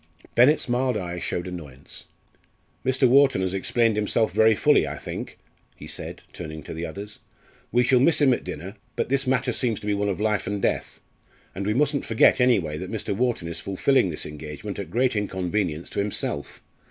[0.33, 2.05] Bennett's mild eye showed annoyance.
[2.83, 3.07] "Mr.
[3.07, 5.37] Wharton has explained himself very fully, I think,"
[5.75, 7.19] he said, turning to the others.
[7.71, 10.47] "We shall miss him at dinner but this matter seems to be one of life
[10.47, 11.01] and death.
[11.53, 13.15] And we mustn't forget anyway that Mr.
[13.15, 16.63] Wharton is fulfilling this engagement at great inconvenience to himself.